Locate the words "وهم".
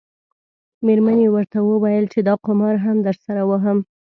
3.49-3.77